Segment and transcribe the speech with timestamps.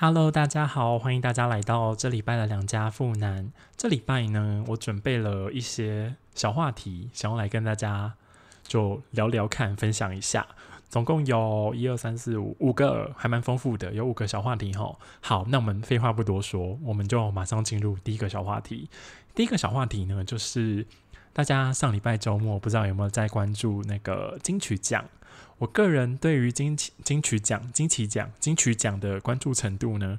[0.00, 3.50] Hello，大家好，欢迎大家来到这礼拜的两家富男。
[3.76, 8.14] 这礼拜呢，我准备了一些小话题，想要来跟大家
[8.62, 10.46] 就聊聊看，分享一下。
[10.88, 14.96] 总共有一二三四五五个，还蛮丰富的，有五个小话题哈。
[15.20, 18.88] 好，那我们废话不多说，我们就马上进入第一个小话题。
[19.34, 20.86] 第一个小话题呢，就是
[21.32, 25.04] 大家上礼拜周末不知道有没有在关注那个金曲奖？
[25.58, 30.18] 我个人对于金曲金曲奖、金曲奖、金曲奖的关注程度呢，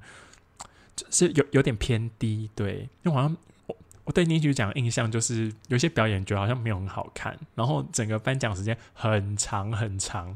[0.95, 2.49] 就是有有点偏低。
[2.53, 3.35] 对，因为好像
[3.67, 10.35] 我我对金曲奖印象就是有些表演觉得好像没有很好看，然后整个颁奖时间很长很长，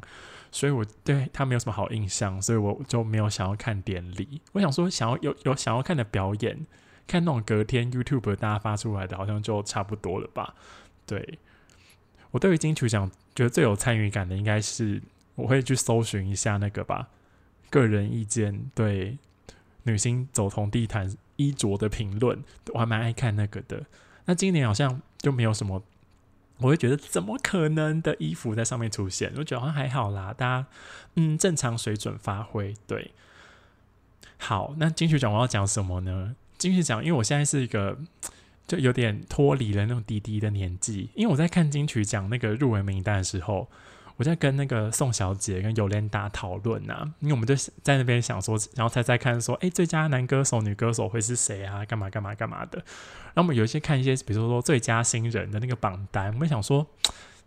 [0.51, 4.41] 所以我对他没有什么好印象，所以我就没有想要看典礼。
[4.53, 6.65] 我想说，想要有有想要看的表演，
[7.05, 10.55] 看那种隔天 YouTube 大家发出来的，好像就差不多了吧？
[11.05, 11.39] 对。
[12.31, 15.01] 我对于金曲奖觉得最有参与感的，应该是
[15.35, 17.07] 我会去搜寻一下那个吧，
[17.69, 19.17] 个人意见对
[19.83, 23.83] 女星走红地毯衣着的评论，我还蛮爱看那个的。
[24.25, 25.83] 那今年好像就没有什么，
[26.59, 29.33] 我会觉得怎么可能的衣服在上面出现？
[29.35, 30.67] 我觉得好像还好啦，大家
[31.15, 32.75] 嗯正常水准发挥。
[32.85, 33.11] 对，
[34.37, 36.35] 好，那金曲奖我要讲什么呢？
[36.57, 37.97] 金曲奖，因为我现在是一个。
[38.67, 43.69] 就有点脱离了那种滴滴的年纪，因为我在看金曲奖那个入围名单的时候，
[44.15, 51.83] 我在跟那个宋小姐跟尤莲达讨论呐，因为我们就在那边想说，然后猜猜看说，哎，最佳男歌手、女歌手会是谁啊？
[51.85, 52.77] 干嘛干嘛干嘛的？
[53.33, 56.87] 然后我们有一些看一些，比如说最佳新人的那个榜单，我们想说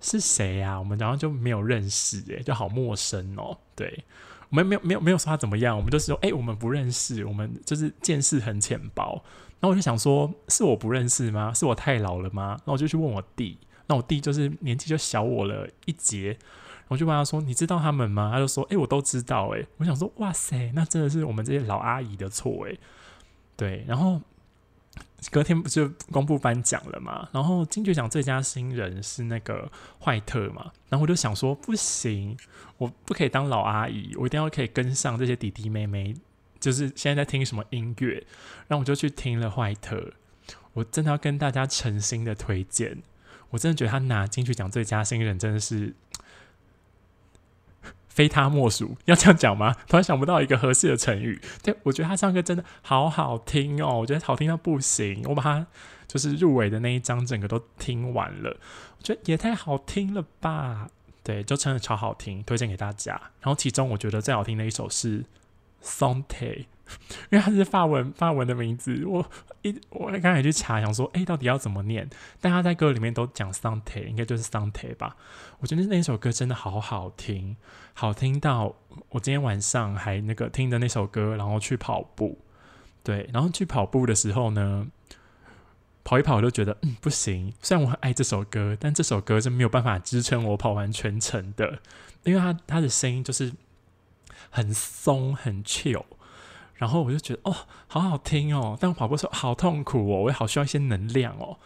[0.00, 0.78] 是谁啊？
[0.78, 3.56] 我们然后就没有认识，哎，就好陌生哦。
[3.74, 4.04] 对，
[4.50, 9.24] 我们没有没有没有说他怎么样，我们就是说，哎，我们不认识，我们就是见识很浅薄。
[9.66, 11.52] 然后我就想说，是我不认识吗？
[11.52, 12.56] 是我太老了吗？
[12.66, 13.58] 那我就去问我弟。
[13.88, 16.38] 那我弟就是年纪就小我了一截，
[16.86, 22.78] 我就问他说：“你知道他们吗？”他就说：“哎，我都知道。”哎，我想说：“哇塞，那真的是我们这些老阿姨的错。”哎，
[23.56, 23.84] 对。
[23.88, 24.20] 然后
[25.32, 27.28] 隔天不就公布颁奖了嘛？
[27.32, 29.68] 然后金曲奖最佳新人是那个
[30.00, 30.70] 坏特嘛？
[30.88, 32.36] 然后我就想说，不行，
[32.78, 36.14] 我不可以当老阿姨，我一定要可以跟上这些弟弟妹妹。
[36.66, 38.26] 就是现在在听什么音乐，
[38.66, 40.14] 然后我就去听了坏特，
[40.72, 43.04] 我真的要跟大家诚心的推荐，
[43.50, 45.94] 我真的觉得他拿进去讲最佳新人真的是
[48.10, 49.76] 非他莫属，要这样讲吗？
[49.86, 51.40] 突然想不到一个合适的成语。
[51.62, 55.22] 对，我觉得他唱歌真的好好听哦，我觉得好听到不行。
[55.28, 55.64] 我把他
[56.08, 58.56] 就是入围的那一张整个都听完了，
[58.98, 60.90] 我觉得也太好听了吧？
[61.22, 63.12] 对，就真的超好听，推荐给大家。
[63.40, 65.24] 然后其中我觉得最好听的一首是。
[65.82, 66.66] Sante，
[67.30, 69.24] 因为它是法文法文的名字，我
[69.62, 72.08] 一我刚才去查，想说，哎，到底要怎么念？
[72.40, 75.16] 但他在歌里面都讲 Sante，应该就是 Sante 吧？
[75.60, 77.56] 我觉得那首歌真的好好听，
[77.94, 78.74] 好听到
[79.10, 82.38] 我今天晚上还那个听着那首歌，然后去跑步。
[83.02, 84.88] 对，然后去跑步的时候呢，
[86.02, 87.52] 跑一跑我就觉得，嗯，不行。
[87.62, 91.78] 虽然我很爱这首歌，但这首歌是没有办法支撑我跑完全程的，
[92.24, 93.52] 因为它它的声音就是。
[94.50, 96.04] 很松很 chill，
[96.74, 97.54] 然后我就觉得哦，
[97.86, 98.76] 好好听哦。
[98.80, 101.58] 但跑步时候好痛苦哦，我也好需要一些能量哦。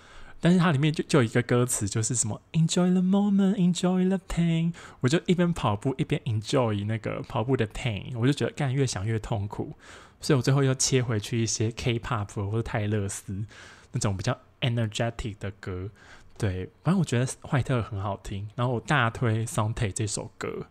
[0.42, 4.72] 但是它里面就就有一个歌词，就是什么 enjoy the moment, enjoy the pain。
[5.00, 9.74] 我就一边跑步一边 enjoy 那个跑步的 pain，我就觉得干越想越痛苦，
[10.20, 13.44] 所以我最后又切回去一些 K-pop 或者泰勒斯
[13.92, 15.90] 那种比较 energetic 的歌。
[16.38, 20.68] 对，反正我觉得坏特很好听，然后我大推 s o n t e 这首歌。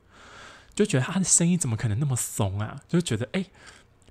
[0.79, 2.79] 就觉得他的声音怎么可能那么怂啊？
[2.88, 3.44] 就觉得哎，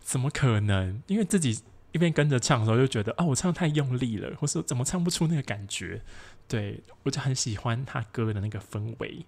[0.03, 1.03] 怎么可能？
[1.07, 1.63] 因为自己
[1.93, 6.03] 一边跟着唱的时候，就觉得啊，我唱太用力了，或是怎么唱不出那个感觉？
[6.47, 9.25] 对我就很喜欢他歌的那个氛围，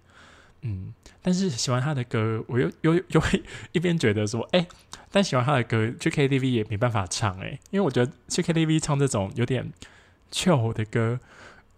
[0.61, 0.93] 嗯。
[1.23, 3.41] 但是喜欢他的歌，我又又又会
[3.73, 4.67] 一边觉得说，哎，
[5.09, 9.73] 但喜欢他的歌去 KTV 也没办法唱哎，因为我觉得去 KTV 唱这种有点
[10.29, 11.19] 旧的歌，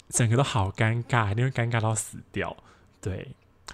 [0.09, 2.57] 整个都好尴尬，因为尴尬到死掉，
[3.00, 3.30] 对。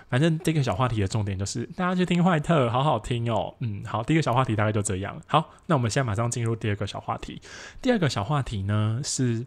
[0.08, 3.56] 反正这个小话题的重点就是大家去听坏特，好好听哦。
[3.60, 5.22] 嗯，好，第一个小话题大概就这样。
[5.28, 7.42] 好，那我们现在马上进入第二个小话题。
[7.82, 9.46] 第二个小话题呢是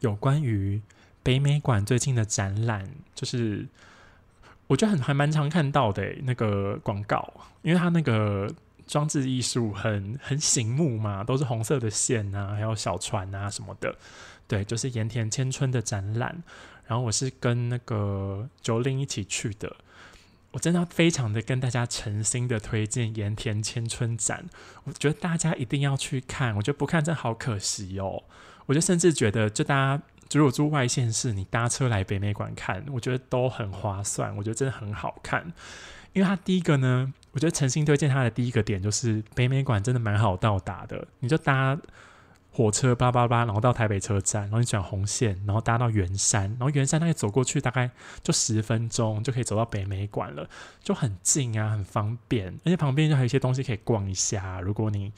[0.00, 0.80] 有关于
[1.22, 3.66] 北美馆最近的展览，就是
[4.66, 7.32] 我觉得很还蛮常看到的那个广告，
[7.62, 8.48] 因为它那个
[8.86, 13.94] 装置艺术很很醒目嘛，都是红色的线啊，还有小船啊什么的。
[14.48, 16.42] 对，就是盐田千春的展览。
[16.86, 19.76] 然后我是跟那个九令一起去的，
[20.52, 24.46] 我真的非常的跟大家诚心的推荐盐田千春展，
[24.84, 28.22] 我觉得大家一定要去看，我觉得不看真好可惜哦。
[28.66, 30.02] 我就甚至觉得，就大家
[30.32, 35.52] 如果住外县市，你搭车来北美馆看，我觉得都很划算，我觉得真的很好看。
[36.12, 41.78] 因为它第一个呢，我觉得诚心推荐它的第一个点就是北美馆真的蛮好到达的，你就搭
[42.56, 47.90] 火车叭叭叭，然后到台北车站，然后你转红线，然后搭到圆山，然后圆山大概走过去大概
[48.22, 50.48] 就十分钟就可以走到北美馆了，
[50.82, 54.58] 就很近啊，很方便，而且旁边就还有一些东西可以逛一下。
[54.62, 55.12] 如果你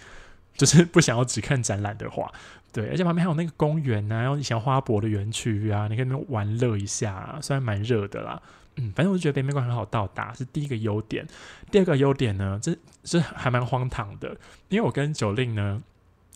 [0.56, 2.29] 就是不想要只看展览的话，
[2.73, 8.43] 对，而且旁边还有那个公园啊，然后以前花博的园区啊，你可以那边玩乐一下，虽然蛮热的啦。
[8.75, 11.25] 嗯，反正我就觉得北美馆很好到达，是第一个优点。
[11.70, 14.37] 第二个优点呢，这这还蛮荒唐的，
[14.69, 15.81] 因为我跟九令呢，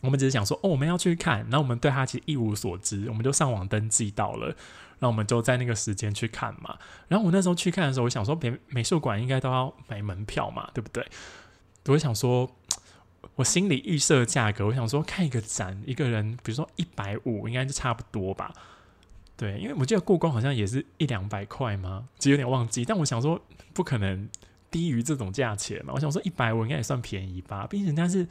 [0.03, 4.47] 我们只是想说，哦，我们要去看，然后我们对他其实一无所知，我们就上网登记到了，
[4.99, 6.77] 然后我们就在那个时间去看嘛。
[7.07, 11.07] 然后我那时候去看的时候，我想说，美美术馆应该都要买门票嘛，对不对？
[11.87, 12.51] 我想说，
[13.35, 18.53] 我心里预设价格，我想说看一个展，一个人，比如说一百五，应该就差不多吧。
[19.37, 22.85] 对，因为我记得故宫好像也是一两百块嘛，其实有点忘记。
[22.85, 23.41] 但我想说，
[23.73, 24.29] 不可能
[24.73, 25.93] 低于这种价钱嘛。
[25.93, 28.27] 我想说，一百五应该也算便宜吧，毕竟人家是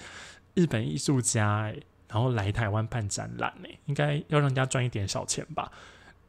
[0.55, 1.73] 日本艺术家，
[2.09, 5.71] 然后来台湾办展览呢，应该要让人家赚一点小钱吧。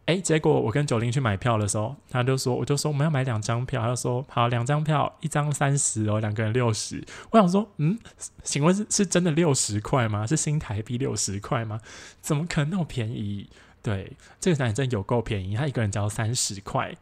[0.06, 7.02] 哎，结果我跟九零去买票的时候，他就说，我就说我们要买两张票，他就说好，两张票，一张三十哦，两个人六十。
[7.32, 7.98] 我想说，嗯，
[8.44, 10.28] 请问是是真的六十块吗？
[10.28, 11.80] 是新台币六十块吗？
[12.22, 13.48] 怎么可能那么便宜？
[13.82, 14.12] 对，
[14.42, 16.94] 这个展真有够便宜，他一个人只要三十块，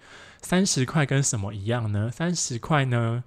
[0.41, 2.11] 三十块跟什么一样呢？
[2.11, 3.23] 三十块呢，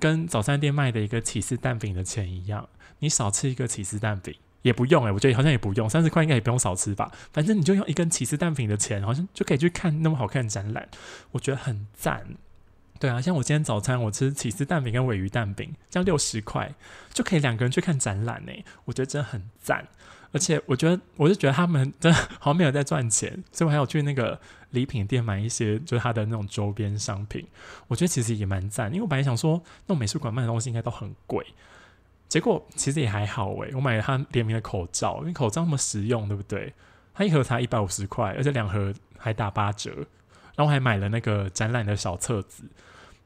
[0.00, 2.68] 跟早餐店卖的一个起司蛋饼的钱一样。
[3.00, 7.12] 你少吃一个起司蛋饼也不用诶，我觉得好像也不用，三十块应该也不用少吃吧。
[7.32, 10.88] 反正你就用一根起司蛋饼的钱，好像就可以去看那么好看的展览，
[11.32, 12.26] 我觉得很赞。
[12.98, 16.74] 对啊，像我今天早餐我吃起司蛋饼跟尾鱼蛋饼，这样六十块
[17.12, 18.52] 就可以两个人去看展览呢，
[18.86, 19.86] 我觉得真的很赞。
[20.32, 24.38] 而且我觉得，我就觉得他们真的好像没有在赚钱，所以我还有去那个
[24.70, 27.46] 礼品店买一些，就是他的那种周边商品。
[27.86, 31.46] 我觉得其实也蛮赞，因为我本来想说，那种美术馆卖的东西应该都很贵，
[32.28, 33.70] 结果其实也还好诶。
[33.74, 36.74] 我买了他联名的口罩，因为口罩那么实用，对不对？
[37.14, 39.90] 它一盒才一百五十块，而且两盒还打八折。
[40.54, 42.64] 然后我还买了那个展览的小册子，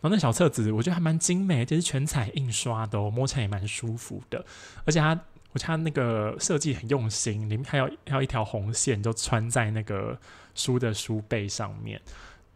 [0.00, 4.44] 然后那小册子我觉得还蛮精美，就是全彩印刷的，摸起来也蛮舒服的，
[4.84, 5.18] 而且它。
[5.52, 10.18] 我觉得那个设计很用心，里面还有还有一条红线，就穿在那个
[10.54, 12.00] 书的书背上面，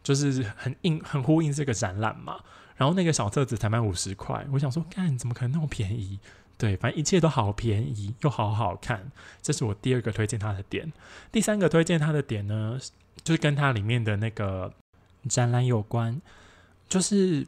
[0.01, 2.39] 就是很应很呼应这个展览嘛。
[2.77, 6.19] 然后那个小册子才卖五十块，我想说，干怎么可能那么便宜？
[6.57, 10.91] 对，反正一切都好便宜又好好看，这是我第二个推荐它的点。
[11.31, 12.79] 第三个推荐它的点呢，
[13.23, 14.73] 就是跟它里面的那个
[15.27, 16.21] 展览有关，
[16.87, 17.45] 就是。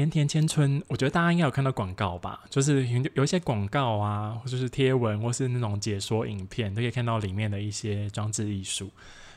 [0.00, 8.90] 盐田千春，我觉得大家应该有看到广告吧，就是有有一些广告啊，或者是贴文，或是那种解说影片，都可以看到里面的一些装置艺术。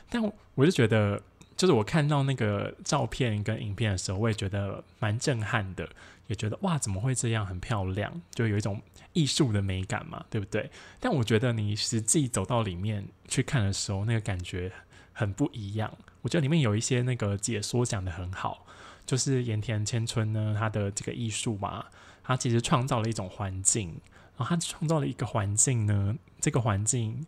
[0.08, 0.22] 但
[0.54, 1.20] 我就觉得，
[1.54, 5.86] 就是我看到那个照片跟影片的时候，我也觉得蛮震撼的，
[6.28, 8.80] 也觉得哇，怎么会这样，很漂亮，就有一种
[9.12, 10.70] 艺术的美感嘛，对不对？
[10.98, 14.72] 但我觉得你实际走到里面去看的时候，那个感觉
[15.12, 15.92] 很不一样。
[16.22, 18.64] 我觉得里面有一些那个解说讲的很好。
[19.06, 21.84] 就是盐田千春呢，他的这个艺术嘛，
[22.22, 23.88] 他其实创造了一种环境，
[24.36, 27.26] 然后他创造了一个环境呢，这个环境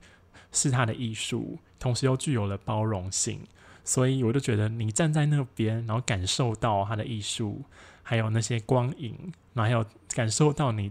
[0.52, 3.40] 是他的艺术，同时又具有了包容性，
[3.84, 7.62] 所以我就觉得你站在那边，然后感受到他的艺术，
[8.02, 9.84] 还有那些光影，然后还有
[10.14, 10.90] 感受到你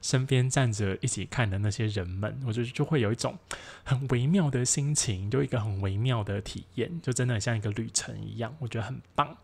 [0.00, 3.38] 身边站着一起看的那些人们，我觉得就会有一种
[3.84, 9.36] 很微妙的心情，就一个很微妙的体验，就真的很像一个旅程一样，我觉得很棒。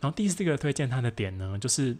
[0.00, 1.96] 然后第四个推荐他的点呢，就是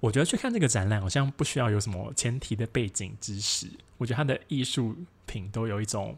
[0.00, 3.66] 我觉得去看这个展览好像不需要有什么前提的背景知识。
[3.98, 4.94] 我觉得他的艺术
[5.24, 6.16] 品都有一种，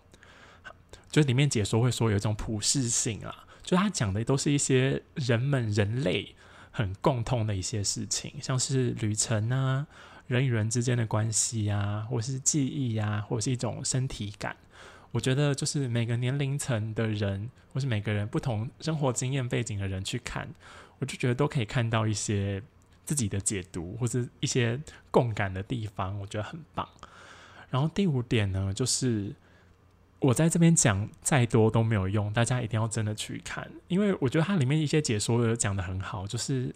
[1.11, 6.35] 就是里面解说会说有一种普适性啊，就他讲的都是一些人们人类
[6.71, 9.87] 很共通的一些事情，像是旅程啊，
[10.27, 14.57] 人与人之间的关系啊，或是记忆啊，或是一种身体感。
[15.13, 20.49] 我觉得就是每个年龄层的人，或是每个人不同生活经验背景的人去看。
[20.99, 22.63] 我就觉得都可以看到一些
[23.05, 26.89] 自己的解读，或者一些共感的地方，我觉得很棒。
[27.71, 29.35] 然后第五点呢，就是
[30.21, 36.75] 我在这边讲再多都没有用，大家一定要真的去看，因为我觉得它里面一些解说的讲的很好，就是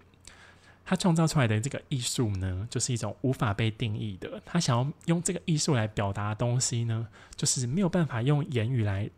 [0.85, 4.43] 他创造出来的这个艺术呢，就是一种无法被定义的。
[4.45, 9.09] 他想要用这个艺术来表达东西呢，就是没有办法用言语来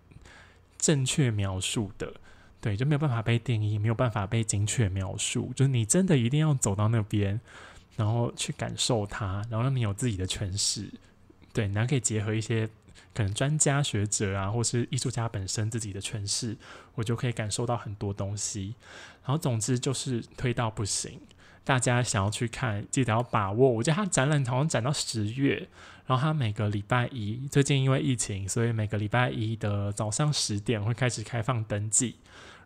[0.78, 2.14] 正确描述的。
[2.64, 5.52] 对，就没有办法被定义，没有办法被精确描述。
[5.54, 7.38] 就是你真的一定要走到那边，
[7.94, 10.88] 然后去感受它，然后让你有自己的诠释。
[11.52, 12.66] 对，然后可以结合一些
[13.12, 16.56] 可能专家学者啊，或是艺术家本身自己的诠释，
[16.94, 18.74] 我就可以感受到很多东西。
[19.26, 21.20] 然后总之就是推到不行，
[21.64, 23.70] 大家想要去看，记得要把握。
[23.72, 25.68] 我觉得它展览好像展到十月，
[26.06, 32.16] 然后它每个礼拜一，最近因为疫情，所以每个礼拜一的早上十点会开始开放登记。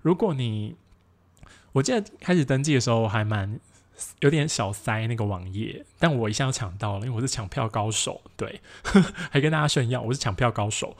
[0.03, 0.77] 如果你，
[1.73, 3.59] 我记得开始登记的时候还蛮
[4.21, 8.61] 有点小塞那个网页，但我一下就抢到了，因为我是抢票高手，对，
[9.31, 10.97] 还跟大家炫耀我是抢票高手。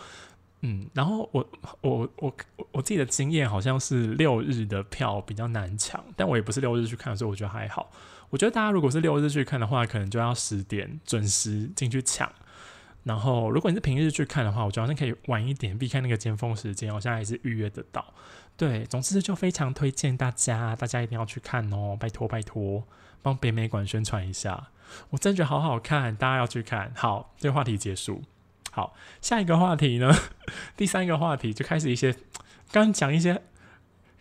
[0.63, 1.49] 嗯，然后我
[1.83, 2.35] 我我
[2.73, 7.93] 我自己的经验好像是六日的票比较难抢，但我也不是六日去看，所以我觉得还好。
[8.31, 12.31] 我觉得大家如果是六日去看的话，可能就要十点准时进去抢。
[13.05, 18.05] 然后如果你是平日去看的话，我觉得好像可以晚一点，避开那个尖峰时间，好像还是预约得到。
[18.59, 22.83] 对，总之就非常推荐大家，大家一定要去看哦，拜托拜托，
[23.23, 24.71] 帮北美馆宣传一下。
[25.11, 26.93] 我真觉得好好看，大家要去看。
[26.97, 28.25] 好，这个话题结束。
[28.73, 30.13] 好，下一个话题呢？
[30.77, 32.17] 第三个话题就开始一些
[32.73, 33.41] 刚讲一些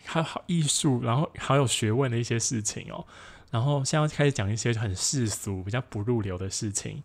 [0.06, 3.04] 好好艺术，然后好有学问的一些事情哦。
[3.50, 7.02] 然后现在开始讲一些很世俗、比较不入流的事情。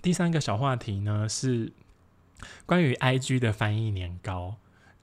[0.00, 1.74] 第三个小话题呢是
[2.64, 4.56] 关于 I G 的翻译年糕。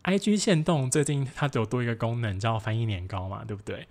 [0.04, 3.88] I G 线动最近它有多一个功能叫翻译年糕嘛，对不对？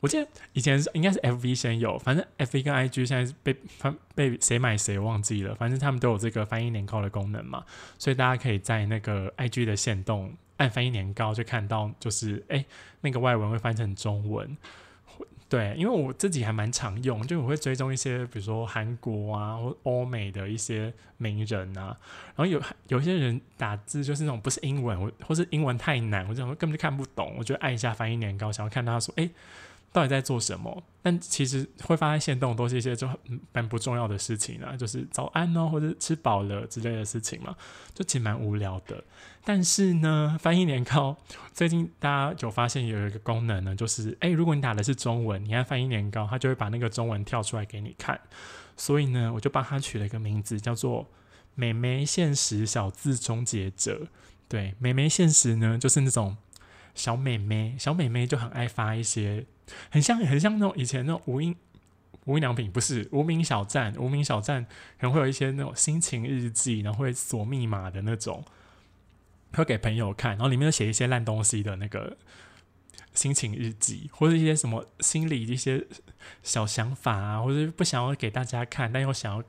[0.00, 7.64] 我记得以前是应该是 F V 先有，反正 F V 跟 I G 现在被翻被谁买谁忘记了，反正他们都有这个翻译年糕的功能嘛，
[7.98, 12.64] 所以大家可以在那个 I G 的线动按翻译年糕，就看到就是哎
[13.00, 14.56] 那个外文会翻成中文。
[15.52, 21.94] 对，因为我自己还蛮常用，就我会追踪一些，比如说韩国啊或欧美的一些名人啊，
[22.34, 29.28] 然后有有些人打字就是那种不是英文，我或是英文太难，我这种根本就看不懂，我就按一下翻译年糕，想要看他说，哎。
[29.92, 30.82] 到底在做什么？
[31.02, 33.18] 但其实会发现线动都是一些就很
[33.52, 37.54] 蛮不重要的事情啊，就是早安哦，或者吃饱了之类的事情嘛，
[37.92, 39.02] 就其实蛮无聊的。
[39.44, 41.16] 但是呢，翻译年糕
[41.52, 48.20] 最近大家有发现有一个功能呢，就是诶，如果你打的是中文，你按翻译年糕，它就会把那个中文跳出来给你看。
[48.76, 51.08] 所以呢，我就帮它取了一个名字，叫做
[51.56, 54.06] “美眉现实小字终结者”。
[54.48, 56.36] 对，美眉现实呢，就是那种
[56.94, 59.44] 小美眉，小美眉就很爱发一些。
[59.90, 61.54] 很像很像那种以前那种无印
[62.24, 64.64] 无印良品，不是无名小站，无名小站
[64.98, 68.44] 可能会有一些那种心情日记，然后会锁密码的那种，
[69.52, 72.16] 会给朋友看，然后里面写一些烂东西的那个
[73.14, 75.86] 心情日记，或者一些什么心理一些
[76.42, 79.42] 小想法啊，或者不想要给大家看，但又想要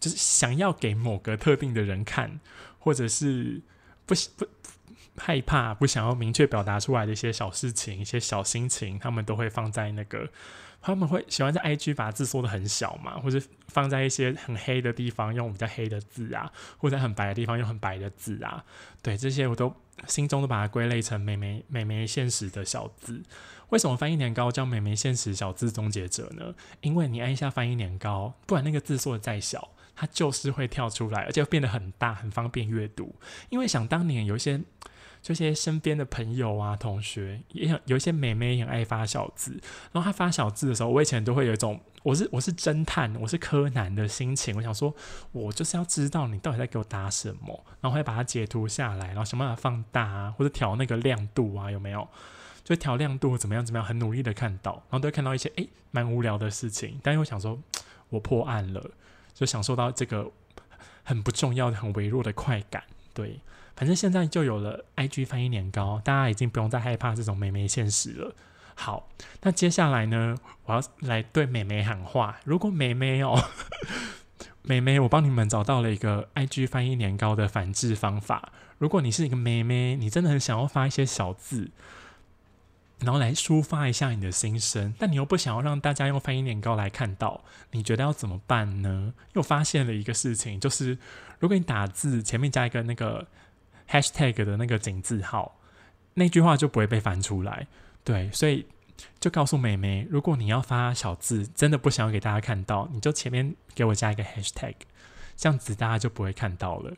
[0.00, 2.40] 就是想要给某个特定的人看，
[2.78, 3.60] 或者是
[4.06, 4.46] 不不。
[5.16, 10.30] 害怕不想要明确表达出来的一些小事情、一些小心情，他们都会放在那个，
[10.80, 13.38] 他们会喜欢在 IG 把字缩的很小嘛，或者
[13.68, 18.64] 放在一些很黑的地方用比较黑的字啊，或者很白的地方用很白的字啊。
[19.02, 19.74] 对这些我都
[20.08, 23.22] 心中都把它归类成美眉美眉现实的小字。
[23.68, 26.54] 为什么翻译年糕叫美眉现实小字终结者呢？
[26.80, 33.14] 因为你按一下翻译年糕，不管那个字缩的再小，它就是会跳出来，而且变得很大，很方便阅读。
[33.50, 34.58] 因为想当年有一些。
[35.22, 39.52] 这些身边的朋友啊、同学，也有有一些美眉也很爱发小字。
[39.92, 44.56] 然后他发小字的时候，我以前都会有一种我是我是侦探、我是柯南的心情。
[44.56, 44.92] 我想说，
[45.30, 52.08] 我就是要知道你到底在给我打什么，然后会把它截图下来，然后想办法放大啊，或者调那个亮度啊，有没有？
[52.64, 56.98] 就调亮度怎么样怎么样，很努力的看到，然后都会看到一些诶蛮无聊的事情。
[57.02, 57.58] 但又想说，
[58.08, 58.90] 我破案了，
[59.34, 60.30] 就享受到这个
[61.04, 62.82] 很不重要的、很微弱的快感，
[63.14, 63.38] 对。
[63.74, 68.34] 反正现在就有了 IG 翻译年糕，大家已经不用再害怕这种美眉现实了。
[68.74, 69.08] 好，
[69.42, 72.40] 那接下来呢，我要来对美眉喊话。
[72.44, 73.38] 如果美眉哦，
[74.62, 78.50] 美眉，我帮你们找到了一个 IG 翻译年糕的反制方法。
[78.78, 81.70] 如果你是一个美眉，你真的很想要发一些小字，
[83.00, 89.12] 然后来抒发一下你的心声，但你又不想要让大家用翻译年糕来看到，你觉得要怎么办呢？
[89.34, 90.96] 又发现了一个事情，就是
[91.38, 93.26] 如果你打字前面加一个那个。
[93.88, 95.58] Hashtag 的那个井字号，
[96.14, 97.66] 那句话就不会被翻出来。
[98.04, 98.66] 对，所以
[99.20, 104.74] 就告诉美眉，如果你要发小字，真的不想要给大家看到，你就前面给我加一个 hashtag，
[105.36, 106.94] 这样子大家就不会看到了。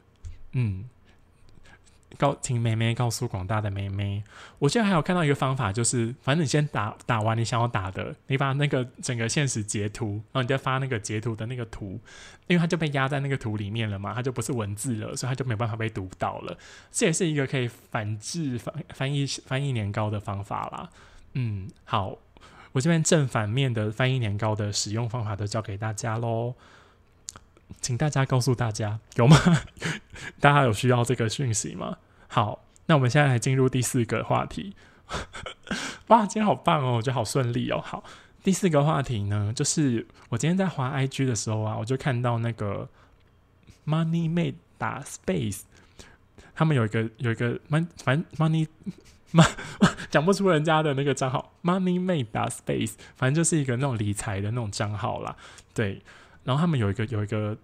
[0.53, 0.89] 嗯。
[2.19, 4.23] 告请妹妹告诉广大的妹妹，
[4.59, 12.01] 我现在还有看到一个方法，就是反正你先打打完你想要打的，你把那个整个现实截图，然后你再发那个截图的那个图，
[12.47, 16.57] 因为它就被压在那个图里面了嘛，它就不是文字了，所以它就没办法被读到了。
[16.91, 20.91] 这也是一个可以反制翻翻译翻译年糕的方法啦。
[21.35, 22.17] 嗯，好，
[22.73, 26.55] 我这边正反面的翻译年糕的使用方法都教给大家喽。
[27.81, 29.37] 请大家告诉大家有吗？
[30.41, 31.99] 大家有需要这个讯息吗？
[32.29, 34.75] 好，那我们现在来进入第四个话题。
[36.09, 37.81] 哇，今天好棒哦，我觉得好顺利哦。
[37.81, 38.03] 好，
[38.43, 42.89] 第四个话题呢，就是我今天在滑 IG 的时候啊，我就看到那个
[43.87, 45.63] Money Made 打 Space，
[46.55, 48.67] 他们有一个有一个 Mon 反正 Money
[50.11, 55.37] 讲不出人家的那个账号，Money Made 打 Space，反正就是一个那种理财的那种账号啦。
[55.75, 56.01] 对，
[56.45, 57.57] 然后他们有一个有一个。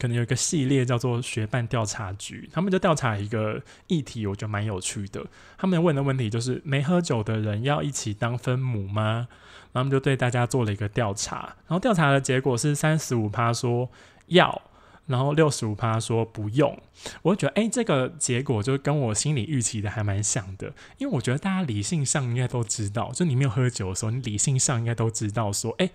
[0.00, 5.26] 可能有一个系列叫做“学办调查局”，他们就调查一个议题，我觉得蛮有趣的。
[5.56, 9.26] 他们问的问题就是：没喝酒的人要一起当分母吗？
[9.72, 13.90] 然后他们就对大家做了一个调查，然后调查的结果是三十五趴说
[14.28, 14.62] 要，
[15.08, 16.80] 然后六十五趴说不用。
[17.22, 25.90] 我就觉得，哎，这个结果就跟我心里预期的还蛮像的，因为我觉得大家理性上应该都知道，就你没有喝酒的时候，你理性上应该都知道说，哎。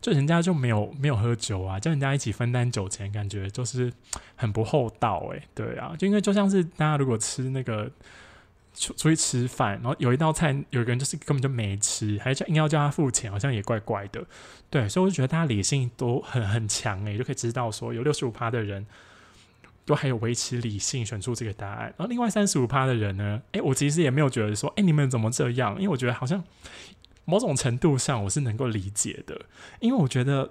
[0.00, 3.92] 就人家就没有没有喝酒啊，叫人家一起分担酒钱，感觉就是
[4.36, 5.42] 很不厚道诶。
[5.56, 7.90] 对啊，就因为就像是大家如果吃那个
[8.78, 14.24] 出出去吃饭，然后有一道菜有一个人就是根本就没吃，还叫硬要叫他付钱，好像也怪怪的。
[14.70, 18.86] 对，所以我就觉得大家理性都很很强诶，就可以知道说有六十五趴的人
[19.84, 25.74] 都还有维持理性选出这个答案，然后另外三十五趴的人呢，诶，我其实也没有觉得说，诶，你们怎么这样？
[25.76, 26.42] 因为我觉得好像。
[27.30, 29.38] 某种程度上，我是能够理解的，
[29.80, 30.50] 因为我觉得，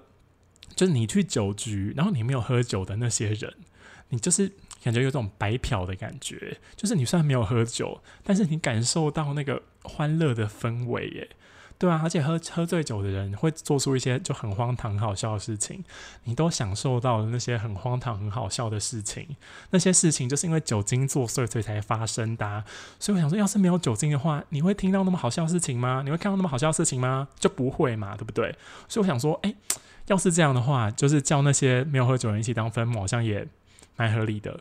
[0.76, 3.52] 就是你去酒局，然后你没有喝酒的那些人，
[4.10, 11.28] 你就是感觉有种白嫖的感觉，就是你虽然没有喝酒，但是你感受到那个欢乐的氛围，耶。
[11.80, 15.84] 对啊，而且喝喝醉酒的人会做出一些就很荒唐、很好笑的事情，
[16.24, 19.36] 你都享受到了那些很荒唐、很好笑的事情。
[19.70, 22.64] 那些事情就是因为酒精作祟，所以才发生的。
[22.98, 26.02] 所以我想说，要是没有酒精的话，你会听到那么好笑的事情吗？
[26.04, 27.28] 你会看到那么好笑的事情吗？
[27.38, 28.52] 就不会嘛，对不对？
[28.88, 29.54] 所以我想说，哎，
[30.08, 33.46] 要是这样的话，就是叫那些没有喝酒人一起当分母，好像也
[33.98, 34.58] 蛮合理的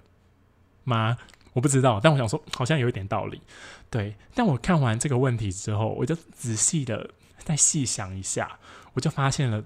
[0.83, 1.17] 吗？
[1.53, 3.41] 我不知道，但我想说，好像有一点道理。
[3.89, 8.59] 对，但我看完这个问题之后，我就仔细的再细想一下，
[8.93, 9.63] 我就发现了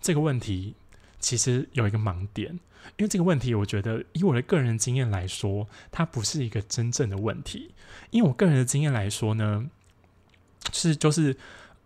[0.00, 0.74] 这个问题
[1.20, 2.50] 其实有一个盲点，
[2.96, 7.74] 因为这个问题，我觉得以我的个人经验来说，它不是一个真正的问题。
[8.10, 9.70] 因为我个人的经验来说呢，
[10.72, 11.36] 是就是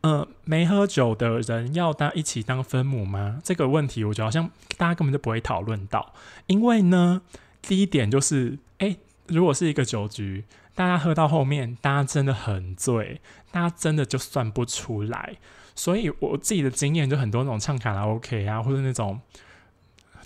[0.03, 3.41] 呃，没喝酒的人要大家一起当分母吗？
[3.43, 6.13] 这个问题，我觉得好像大家根本就不会讨论到，
[6.47, 7.23] 因为呢，
[7.63, 10.45] 第一点就是，哎，如果是一个酒局。
[10.75, 15.37] 大家喝到后面，大家真的很醉，大家真的就算不出来。
[15.75, 19.21] 所以我自己的经验，就很多那种唱卡拉 OK 啊，或者那种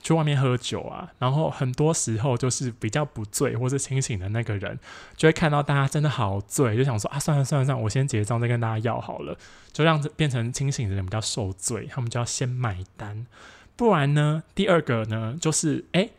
[0.07, 4.79] 去外面喝酒啊，然后很多时候就是比较不醉或是清醒的那个人，
[5.17, 9.37] 就会看到大家真的好醉，就想说啊，算了算了算了，我先结账再跟大家要好了，
[9.73, 13.27] 就让变成清醒的人比较受罪，他们就要先买单。
[13.75, 16.11] 不然呢，第二个呢，就是哎，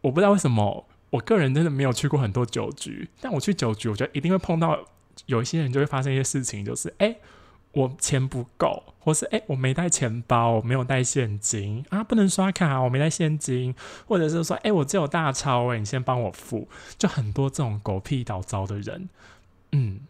[0.00, 0.84] 我不知道为什么。
[1.10, 4.76] 我个人真的没有去过很多酒局，但我去酒局，我觉得一定会碰到
[5.26, 7.14] 有一些人就会发生一些事情，就是哎，
[7.74, 13.74] 我钱不够，或是哎，我没带钱包，我没有带现金啊，不能刷卡，我没带现金，
[14.06, 19.08] 或者是说哎，我只有大钞，哎，你先帮我付，就很多这种狗屁倒灶的人，
[19.72, 20.00] 嗯，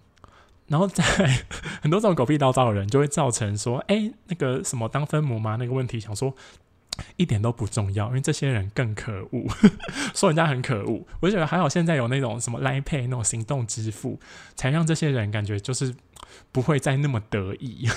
[0.68, 1.03] 然后在
[1.83, 5.57] 很多这种狗屁倒灶的人，就会造成说哎，那个什么当分母吗？
[5.59, 6.35] 那个问题，想说。
[7.16, 9.46] 一点都不重要，因为这些人更可恶，
[10.14, 11.07] 说人家很可恶。
[11.20, 14.18] 我就觉得还好，现在有那种什么 Line Pay 那种行动支付，
[14.54, 15.94] 才让这些人感觉就是
[16.52, 17.88] 不会再那么得意。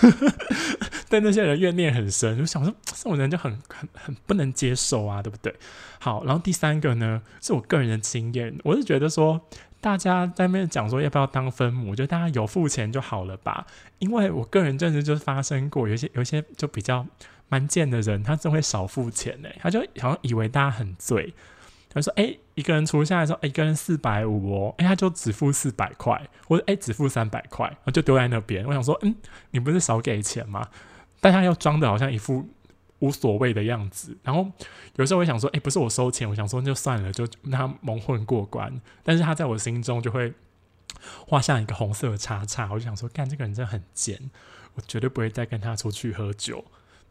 [1.10, 5.56] 但那些人怨念很深，就想说这种人就很很很不能接受啊，对不对？
[6.00, 9.40] 好，然后第三个呢，是我个人的经验，我是觉得说
[9.80, 13.66] 大家在那边讲说要不要当分母，我觉得大家有付钱就好了吧。
[14.00, 17.06] 因为我个人真的就是发生过，有些有些就比较。
[17.50, 19.50] 蛮贱的人，他真会少付钱呢。
[19.60, 21.34] 他就好像以为大家很醉，
[21.90, 28.66] 他说：“哎，一个人除下来说，哎一个人四百五哦，哎，他就只付四百块，或者哎只付三百块，然后就丢在那边。
[28.66, 29.16] 我想说，嗯，
[29.52, 30.68] 你不是少给钱吗？
[31.22, 32.48] 但他又装的好像一副
[33.00, 34.18] 无所谓的样子。
[34.24, 34.52] 然后
[34.98, 38.82] 有时候我想说，哎，不是我收钱，我想说就算了，就让他蒙混过关。
[39.04, 40.34] 但是他在我心中就会
[41.26, 42.70] 画上一个红色的叉叉。
[42.72, 44.30] 我就想说，干这个人真的很贱，
[44.76, 46.66] 我绝对不会再跟他出去喝酒。”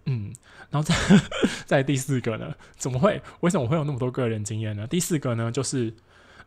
[0.07, 0.33] 嗯，
[0.71, 0.95] 然后再
[1.67, 2.55] 再第四个呢？
[2.77, 3.21] 怎么会？
[3.41, 4.87] 为什么会有那么多个人经验呢？
[4.87, 5.93] 第四个呢，就是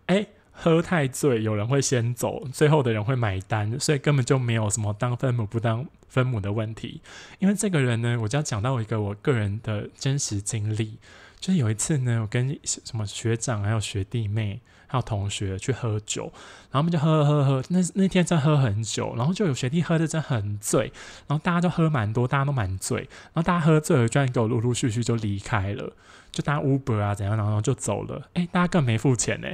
[0.08, 7.02] 哎，喝太醉，有人会先走，最后的人会买单，所以根本就没有什么当分母不当分母的问题。
[7.39, 10.98] 因为这个人呢，我就要讲到一个我个人的真实经历，
[11.39, 14.62] 就是有一次呢，我跟什么学长还有学弟妹。
[14.91, 16.23] 还有同学去喝酒，
[16.71, 20.91] 然后我们就喝喝喝，那那天真喝很久，然后就有学弟喝的真很醉，
[21.28, 25.93] 然后大家都喝蛮多，大家都蛮醉，然后大家喝醉了，居然给我陆陆续续就离开了，
[26.32, 29.47] 就搭 Uber 啊怎样，然后就走了，哎，大家更没付钱呢，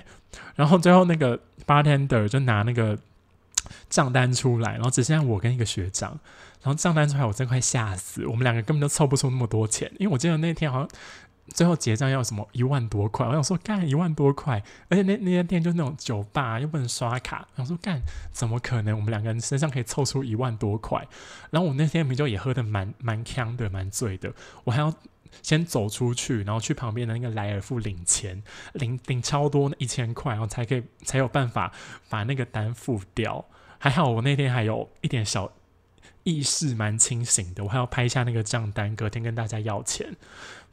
[0.56, 2.98] 然后最后那个 bartender 就拿那个
[3.90, 6.18] 账单出来，然后只剩下我跟一个学长，
[6.62, 10.90] 然后账单出来，我真快吓死，我们两个根本就凑不出那么多钱，因为我记得那天好像。
[11.54, 18.96] 最后结账要什么一万多块，我想说干一万多块，而且那那间店就那种酒吧，又不能刷卡，我想说干怎么可能？
[18.96, 21.08] 我们两个人身上可以凑出一万多块？
[21.52, 24.94] 然后我那天啤酒也喝的蛮蛮呛的，蛮醉的，我还要
[25.42, 28.42] 先走出去，然后去旁边的那个莱尔富领钱，
[28.74, 31.72] 领领超多一千块，然后才可以才有办法
[32.10, 33.46] 把那个单付掉。
[33.78, 35.52] 还好我那天还有一点小。
[36.26, 40.16] 意识蛮清醒的，我还要拍一下那个账单，隔天跟大家要钱。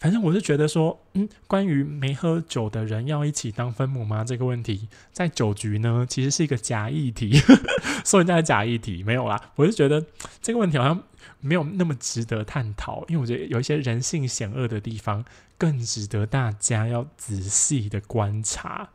[0.01, 4.25] 反正我是觉得说，嗯，关于没喝酒的人要一起当分母吗？
[4.25, 7.39] 这个问题在酒局呢，其实是一个假议题，
[8.05, 9.53] 说人家假议题没有啦。
[9.55, 10.05] 我是觉得
[10.41, 11.03] 这个问题好像
[11.41, 15.25] 没有那么值得探讨，因为我觉得有一些人性险恶的地方，
[15.59, 18.89] 更值得大家要仔细的观察。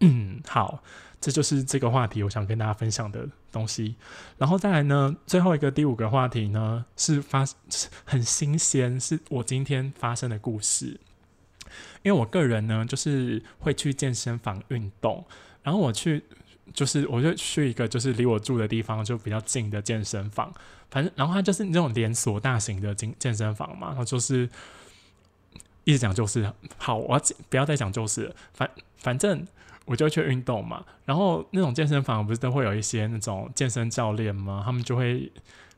[0.00, 0.82] 嗯，好。
[1.26, 3.96] 这就是这个话题，我想跟大家分享的东西。
[4.38, 7.44] 然后再来呢，最后一个第五个话题呢，是发
[8.06, 11.00] 很新鲜，是我今天发生的故事。
[12.04, 15.26] 因为我个人呢，就是会去健身房运动，
[15.64, 16.22] 然后我去，
[16.72, 20.54] 就是我就去一个就是离我住的地方就比较近的健身房，
[20.92, 24.48] 反正然后它就是那种连锁大型的健健身房嘛，然后就是
[25.82, 29.44] 一直讲就是好，我要不要再讲就是反反正。
[29.86, 34.62] 我就去运动嘛，然后那种健身房不是都会有一些那种健身教练吗？
[34.64, 35.32] 他们就会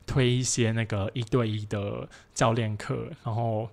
[0.05, 3.69] 推一些那个一对一的教练课，然后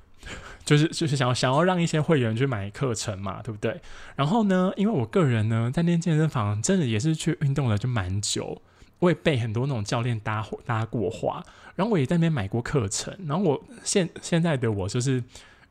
[0.64, 3.80] 就是就是想要想要让一些会员去买课程嘛，对不对？
[4.16, 8.60] 然后呢，因为我个人呢在那健身房真的也是去运动了就蛮久，
[8.98, 11.42] 我也被很多那种教练搭搭过话，
[11.74, 15.24] 然后我也在那边买过课程，然后我现现在的我就是。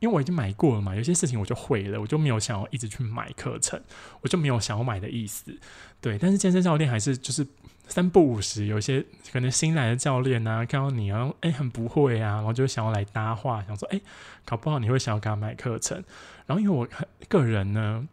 [0.03, 3.81] 因为我已经买过了嘛，有些事情我就会了，我就没有想要一直去买课程，
[4.19, 5.57] 我就没有想要买的意思。
[6.01, 7.47] 对，但是健身教练还是就是
[7.87, 14.01] 三不五十，有些可能新来的教练啊，看到你啊，哎，很不会啊，然后就想要来搭话，想说，哎，
[14.43, 16.03] 搞不好你会想要给他买课程。
[16.45, 16.85] 然后因为我
[17.29, 18.05] 个人呢，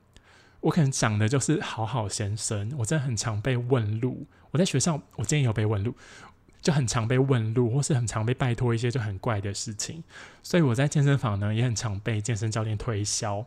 [0.61, 4.29] 我可能讲的就是好好先生，我真的很常被问路。
[4.53, 5.93] 我在学校，我之前有被问路。
[6.61, 10.03] 就很常被问路，或是很常被拜托一些就很怪的事情，
[10.43, 13.47] 所以我在健身房呢也很常被健身教练推销。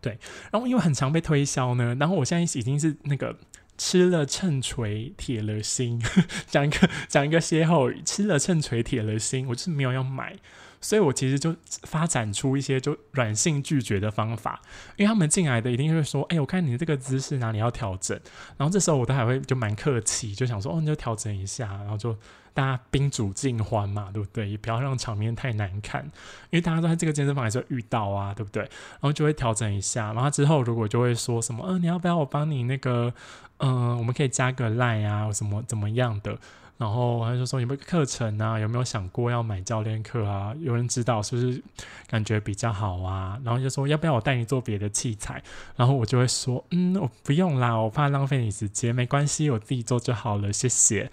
[0.00, 0.18] 对，
[0.50, 3.38] 然后因为很常被推销呢，然后我现在已经是那个
[3.78, 6.02] 吃了秤锤铁了心，
[6.46, 10.36] 讲一个讲一个歇后语，吃了秤锤铁了心，我就是没有要买。
[10.84, 14.60] 所以我其实就发展出一些就软性拒绝的方法，
[14.96, 18.20] 因为他们进来的一定会说：“哎，我看你这个姿势哪里要调整。”
[18.58, 22.14] 然后这时候我都还会就蛮客气，就想说：“哦，你就调整一下。”然后就
[22.52, 24.46] 大家宾主尽欢嘛，对不对？
[24.46, 26.04] 也不要让场面太难看，
[26.50, 28.62] 因为大家在这个健身房也是会遇到啊，对不对？
[28.64, 33.14] 然后就会调整一下，然后之后如果就会说什么：“嗯，你要不要我帮你那个？
[33.58, 36.36] 嗯，我们可以加个 line 啊，什么怎么样的？”
[36.76, 38.58] 然后他就说有没有课程啊？
[38.58, 40.52] 有没有想过要买教练课啊？
[40.58, 41.62] 有人指导是不是
[42.08, 43.38] 感觉比较好啊？
[43.44, 45.42] 然后就说要不要我带你做别的器材？
[45.76, 51.10] 然后我就会说嗯，我不用啦，我怕浪费你时间，没关系，我自己做就好了，谢谢。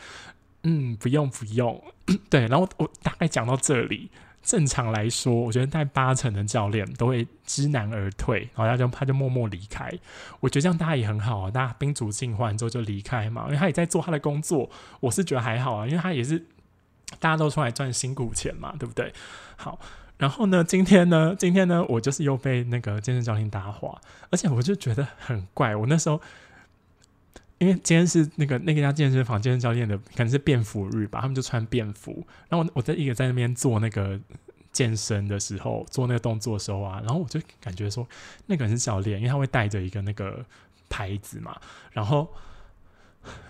[0.64, 1.82] 嗯，不用不用，
[2.30, 2.48] 对。
[2.48, 4.10] 然后我大概讲到这里。
[4.42, 9.92] 正常来说，我觉得带八成的教练都会知难而退，然后他就他就默默离开。
[10.40, 14.70] 我觉得这样大家也很好啊，大家宾主尽欢之后就离开嘛，因为他也在做他的工作。
[15.00, 16.40] 我是觉得还好啊，因为他也是
[17.20, 19.14] 大家都出来赚辛苦钱嘛，对不对？
[19.56, 19.80] 好，
[20.18, 25.76] 然后呢，今天呢，今天呢，我就是又被那个健身教练搭话，而且我就觉得很怪。
[25.76, 26.22] 我那时候。
[27.62, 32.26] 因为今天是那个那个家健身房健身教练的，可能是便服日吧，他们就穿便服。
[32.50, 34.20] 然后我我在一个在那边做那个
[34.72, 38.08] 健身的时候，做那个动作的时候啊，然后我就感觉说，
[38.48, 40.44] 那个人是教练，因为他会带着一个那个
[40.90, 41.56] 牌子嘛，
[41.92, 42.34] 然后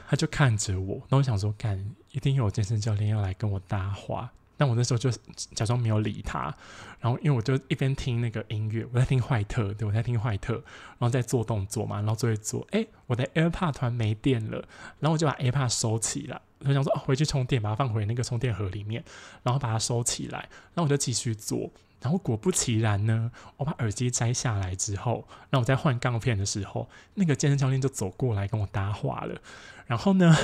[0.10, 4.30] 他就看着我，然后我想说，干，一定有健身教练要来跟我搭话。
[4.62, 5.10] 但我那时候就
[5.56, 6.56] 假装没有理他，
[7.00, 14.64] 然后因为我就一边听那个音乐，我在听坏特，对我在听坏特，然后在做动作嘛，然后做一做，哎，我的 AirPod 团没电了，
[15.00, 19.04] 然后我就把 AirPod 收起来，我想说哦回去充电，把它放回那个充电盒里面，
[19.42, 29.42] 然后把它收起来，然后我就继续做，然后果不其然呢，我把耳机摘下来之后，然后我在换杠片的时候，那个健身教练就走过来跟我搭话了，
[29.88, 30.38] 然后呢？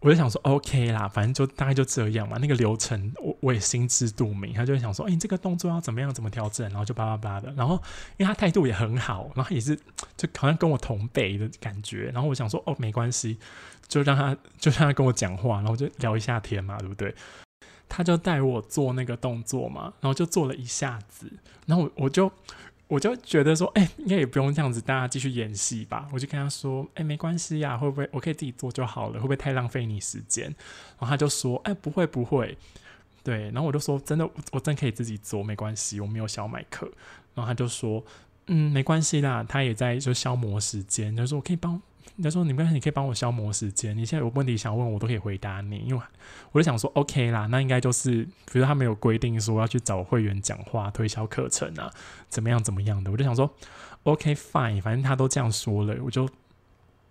[0.00, 2.38] 我就想说，OK 啦，反正就大概就这样嘛。
[2.40, 4.54] 那个流程我我也心知肚明。
[4.54, 7.52] 他就会想说，哎，你这个动作要怎么样，怎么调整，然后就叭叭叭的。
[7.52, 7.74] 然后
[8.16, 9.76] 因为他态度也很好，然后也是
[10.16, 12.10] 就好像跟我同辈的感觉。
[12.14, 13.38] 然后我想说，哦，没关系，
[13.88, 17.14] 就让他就让他跟我讲话，然后就聊一下天嘛，对不对？
[17.86, 21.30] 他就带我做那个动作嘛，然后就做了一下子，
[21.66, 22.32] 然后我我就
[22.90, 26.08] 我就觉得说，哎、应该也不用这样子，大家继续演戏吧。
[26.12, 29.14] 我就跟他说，哎、没关系呀、会不会我可以自己做就好了？
[29.14, 30.46] 会不会太浪费你时间？
[30.46, 30.54] 然
[30.98, 32.58] 后他就说，哎、不会不会。
[33.22, 36.90] 对，然后我就说，真的，我真可以自己做，没关系，我没有小麦克。
[37.34, 38.02] 然后他就说，
[38.48, 41.14] 嗯，没关系啦，他也在就消磨时间。
[41.14, 41.80] 他说，我可以帮，
[42.22, 43.96] 他说你没关系，你可以帮我消磨时间。
[43.96, 45.78] 你现在有问题想问，我都可以回答你。
[45.78, 46.02] 因为
[46.52, 51.92] 我就想说，OK 啦，那应该就是，比如他没有规定说要去找会员讲话、推销课程啊，
[52.28, 53.10] 怎么样怎么样的。
[53.10, 53.50] 我就想说
[54.02, 56.28] ，OK fine，反正他都这样说了，我就。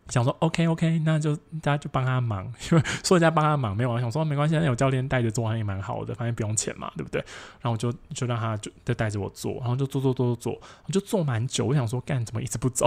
[0.10, 7.24] 想说 OK OK，那就大家就帮他忙，因为说人家帮他忙没有我，想说没关系，那有教练带着做也蛮好的，反正不用钱嘛，对不对？
[7.62, 11.66] 然后我就就让他就就带着我做，然后就做做做做做，我就做蛮久。
[11.66, 12.86] 我想说干怎么一直不走，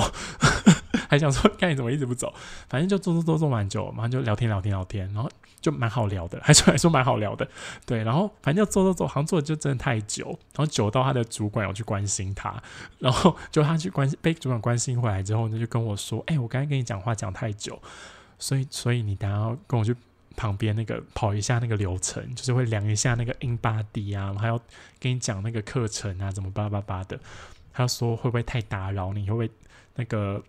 [1.08, 2.32] 还想说干怎么一直不走，
[2.68, 5.30] 反正就做做做做蛮久，然后就聊天聊天聊天，然后
[5.62, 7.48] 就蛮好聊的， 还说还说蛮好聊的，
[7.86, 12.62] 对，然后反正就做做做，好像做的就真的太久，然后久到他的主管有去关心他，
[12.98, 17.80] 然后就他去关心被主管关心回来之后呢，就跟我说，哎、我刚才跟你讲话讲太久，
[18.38, 19.96] 所以所以你等下要跟我去
[20.36, 24.60] 旁边那个跑一下那个流程，就是会量一下那个 in body 啊，还要
[24.98, 27.18] 跟你讲那个课程啊，怎么巴拉巴拉的。
[27.74, 29.22] 他说会不会太打扰你？
[29.30, 29.50] 会不会
[29.94, 30.42] 那个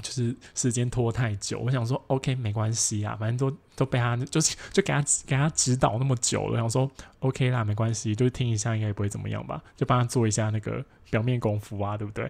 [0.00, 1.58] 就是时间拖太久？
[1.60, 12.24] 我想说 OK 没关系啊，反正都都被他就是就给他给他指导那么久了，我想说 OK 啦，没关系，就是听一下应该也不会怎么样吧，就帮他做一下那个表面功夫啊，对不对？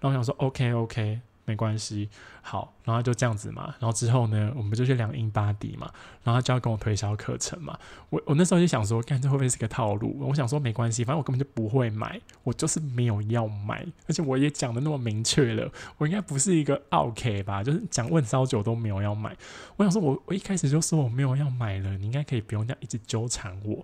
[0.00, 1.20] 然后我想说 OK OK。
[1.48, 2.10] 没关系，
[2.42, 3.74] 好，然后就这样子嘛。
[3.80, 5.90] 然后之后呢，我们就去量英巴迪嘛。
[6.22, 7.78] 然后他就要跟我推销课程嘛。
[8.10, 10.14] 我我那时候就想说，看这会不会是个套路？
[10.20, 17.64] 我想说没关系，反正我根本就不会买，我就是没有要买，而且我也讲的那么明确了，我应该不是一个 OK 吧？
[17.64, 19.34] 就是讲问烧酒都没有要买。
[19.76, 23.82] 我想说我，我一开始就说我没有要买了，你应该可以不用这样一直纠缠我。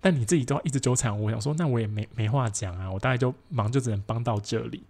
[0.00, 4.82] 但你自己都要一直纠缠我，我想说那我也没没话讲啊，我大概就忙就只能帮到这里。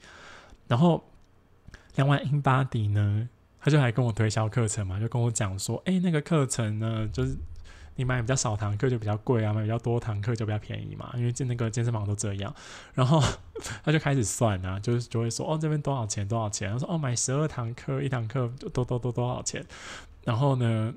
[0.67, 1.05] 然后
[1.95, 3.29] 两万英巴迪呢，
[3.61, 7.37] 他就还跟我推销课程嘛，就跟我讲说，哎、那个课程呢，就是
[7.97, 12.55] 你买比较少堂课就比较贵啊，买比较多堂课就比较便宜嘛，因为健那个健身房都这样。
[12.95, 13.23] 然后
[13.85, 16.73] 他就开始算啊，就是就会说，哦，这边多少钱多少钱？
[16.73, 19.65] 他说，哦，买十二堂课，一堂课多多多多少钱？
[20.25, 20.93] 然后呢？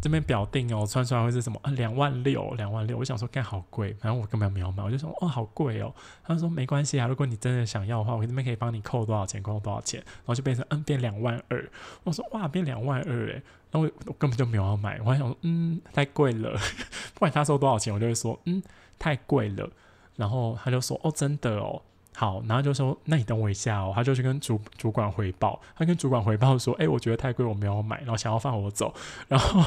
[0.00, 1.60] 这边表定哦，穿出来会是什么？
[1.62, 2.96] 啊，两万六，两万六。
[2.96, 5.94] 我想说，干好贵，反正我根本没有买，我就说，哦，好贵哦。
[6.24, 11.70] 他说没关系啊，如果你真的想要的话，我这边可以帮你扣多少钱，扣多少钱，然后就变成嗯，变两万二。
[12.04, 16.52] 我说哇，变两万二诶，然后我我根本就没有要买，我还想说嗯，太贵了，
[17.14, 18.62] 不管他收多少钱，我就会说嗯，
[18.98, 19.68] 太贵了。
[20.16, 21.80] 然后他就说哦，真的哦。
[22.20, 23.92] 好，然后就说，那你等我一下哦。
[23.94, 28.94] 他就去跟主主管回报，他跟主管回报说，哎、我觉得太贵，我没有买，然后想要放我走。
[29.26, 29.64] 然后，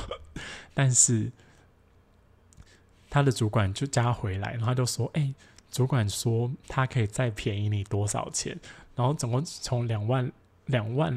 [0.72, 1.32] 但是
[3.10, 5.34] 他的主管就加回来，然后他就说，哎、
[5.72, 8.56] 主管说他可以再便宜你多少钱？
[8.96, 10.32] 然后总共从两万
[10.68, 11.12] 两万，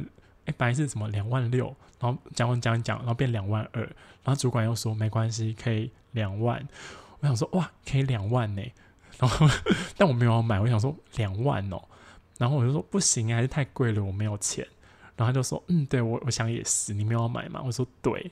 [0.47, 1.67] 哎、本来是什么两万六，
[2.01, 3.83] 然后讲完讲讲，然后变两万二，
[4.25, 6.67] 然后主管又说没关系，可以两万。
[7.21, 8.63] 我想说哇，可以两万呢、
[9.19, 9.49] 然后
[9.97, 11.83] 但我没有要买，我想说两万哦，
[12.39, 14.67] 然后我就说不行，还是太贵了，我没有钱。
[15.17, 17.63] 然后他就说嗯，对我我想也是，你没有要买嘛？
[17.65, 18.31] 我说对。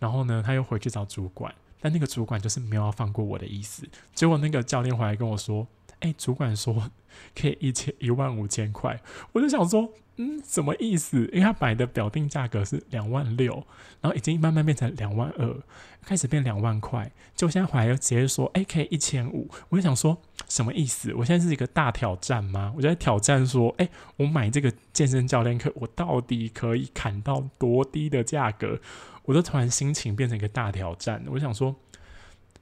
[0.00, 3.88] 然后呢，他又回去找主管，但那个主管就是没有要放过我的意思。
[4.12, 5.66] 结果那个教练回来跟我说，
[6.00, 6.90] 哎、主管说
[7.34, 9.00] 可以一千一万五千块，
[9.32, 11.18] 我就想说，嗯，什么意思？
[11.32, 13.54] 因为他买的表定价格是两万六，
[14.00, 15.56] 然后已经慢慢变成两万二，
[16.04, 21.12] 开始变两万块，就现在回来又直接说，哎、可以一千五，我就想说什么意思？
[21.14, 22.72] 我现在是一个大挑战吗？
[22.76, 28.80] 我就在挑战说，哎、我买这个健身教练课，我到底可以砍到多低的价格？
[29.24, 31.74] 我就突然心情变成一个大挑战，我想说，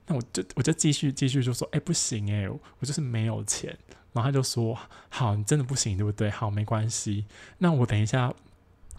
[0.07, 3.77] 那我就我就继续继续就说，哎、不行哎、我就是没有钱。
[4.15, 4.79] 然后他就说，
[5.09, 6.29] 好，你真的不行对不对？
[6.29, 7.25] 好，没关系，
[7.57, 8.35] 那我等一下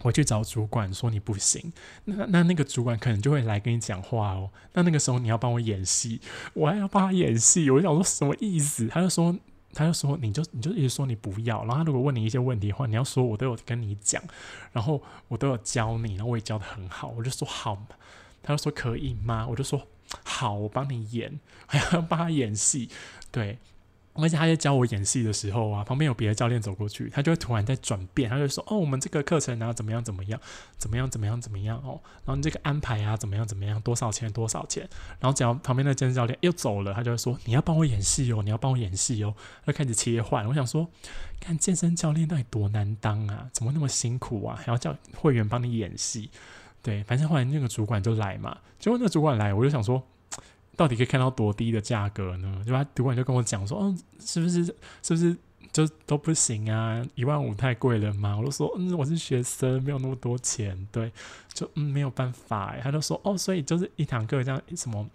[0.04, 1.72] 回去找主管说你不行。
[2.04, 4.50] 那那那个主管可能就会来跟你讲话哦。
[4.74, 6.20] 那那个时候你要帮我演戏，
[6.52, 7.68] 我还要帮他演戏。
[7.70, 8.86] 我就想说什么意思？
[8.86, 9.36] 他就说。
[9.76, 14.22] 他就说：“你就你就一直说你不要，然后他如果问你一些问题的话，你要说我都有跟你讲，
[14.70, 17.84] 然后我都有教你，然后我也教的很好。”我就说：“好。”
[18.40, 19.84] 他就说：“可以吗？”我就说
[20.22, 22.88] ：“好，我帮你演， 还要帮他演戏。”
[23.32, 23.58] 对，
[24.16, 30.40] 而且他在教我演戏的时候啊，旁边有别的教练走过去，他就会突然在转变，他就说：“哦，我们这个课程啊，怎么样怎么样，
[30.78, 39.34] 怎么样怎么样怎么样哦，然后你这个安排啊，怎么样怎么样，多少钱多少钱。”然后只要旁边的健身教练又走了，他就会说：“你要帮我演戏哦，你要帮我演戏哦。”
[39.66, 40.46] 他开始切换。
[40.46, 40.88] 我想说，
[41.40, 46.30] 看健身教练到底多难当啊，怎么那么辛苦啊，还要叫会员帮你演戏？
[46.82, 50.00] 对，反正后来那个主管就来嘛，结果那个主管来，我就想说。
[50.76, 52.62] 到底可以看到多低的价格呢？
[52.66, 54.74] 就他主管就跟我讲说，哦，是不是是
[55.08, 55.36] 不是
[55.72, 58.36] 就都不行啊，一万五太贵了嘛。
[58.36, 61.12] 我就说，嗯，我是学生，没有那么多钱，对，
[61.52, 62.74] 就嗯没有办法。
[62.82, 65.08] 他就说，哦，所以就是一堂课这样什么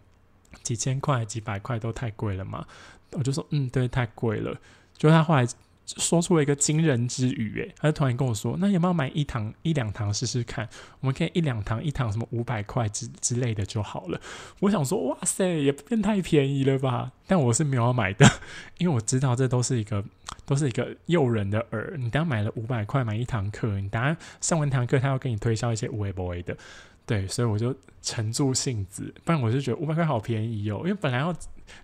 [0.63, 2.65] 几千块、几百块都太贵了嘛。
[3.11, 4.55] 我就说，嗯，对，太贵了。
[4.97, 5.47] 就他后来。
[5.97, 10.67] 说出了一个惊人之语，诶，他就突然跟我说：“那有没有买一堂一两堂试试看？
[10.99, 14.21] 我们可以一两堂一堂什么五百块之之类的就好了。”
[14.61, 18.29] 我想说：“哇塞，也变太便宜了吧？”但我是没有要买的，
[18.77, 20.03] 因为我知道这都是一个
[20.45, 21.97] 都是一个诱人的饵。
[21.97, 26.57] 你当买了五百块买一堂课，你当然上完堂课他要跟你推销一些无为不为的，
[27.09, 31.35] 对，所以我就沉住性子，不然我就觉得五百块好便宜哦，因为本来要。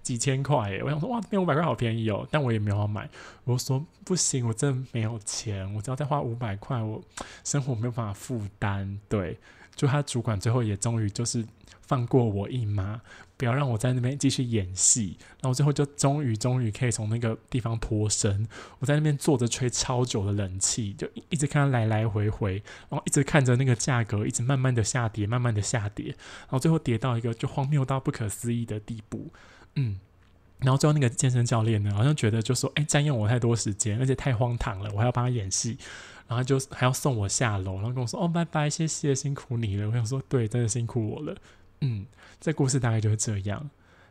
[0.01, 3.07] 几千块，我想说哇，变五百块好便宜哦，但我也没有要买。
[3.43, 6.99] 我说不行，我真的没有钱，我只要再花五百块，我
[7.43, 8.99] 生活没有办法负担。
[9.07, 9.37] 对，
[9.75, 11.45] 就他主管最后也终于就是
[11.81, 12.99] 放过我一马，
[13.37, 15.17] 不要让我在那边继续演戏。
[15.41, 18.47] 然后最后就终于终于可以从那个地方脱身。
[18.79, 22.53] 我在那边坐着吹超久的冷气，就一直看他来来回回，
[22.89, 29.31] 然后一直看着那个价格一直慢慢的下跌，慢慢的下跌，然后最后跌到一个就荒谬到不可思议的地步。
[29.75, 29.99] 嗯，
[30.59, 35.77] 然后最后那个健身教练呢，好像觉得就说，哎，占用我太多时间，而且太荒唐了，我还要帮他演戏，
[36.27, 39.87] 然后就还要送我下楼，然后跟我说，哦，拜拜，谢谢，辛苦你了。
[39.87, 41.35] 我想说，对，真的辛苦我了。
[41.81, 42.05] 嗯，
[42.39, 43.69] 这故事大概就是这样，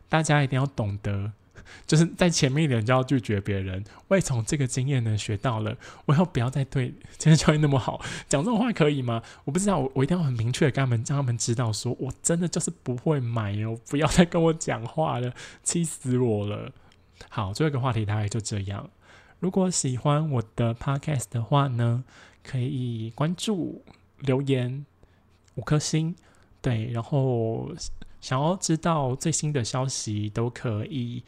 [0.09, 1.33] 大家一定要懂得。
[1.87, 3.83] 就是在前面一点就要拒绝别人。
[4.07, 5.75] 我也从这个经验呢学到了，
[6.05, 7.99] 我要不要再对健身教练那么好？
[8.29, 9.23] 讲这种话可以吗？
[9.45, 16.71] 我不知道，我我一定要很明确的跟他们，让他们知道，说我真的就是不会买哦，不要再跟我讲话了，气死我了。
[17.29, 18.87] 好，最后一个话题大概就这样。
[19.39, 22.03] 如果喜欢我的 podcast 的话呢，
[22.43, 23.83] 可以关注、
[24.19, 24.85] 留言
[25.55, 26.15] 五颗星，
[26.65, 27.71] 对，然后
[28.19, 31.23] 想要知道最新的消息都可以。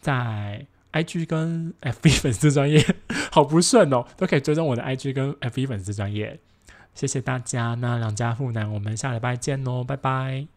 [0.00, 2.84] 在 IG 跟 FB 粉丝专业
[3.30, 6.40] 好不顺哦，都可以追踪我的 IG 跟 FB 粉丝专业。
[6.92, 10.51] 谢谢大家，那两家富男，我们下礼拜见哦，拜拜。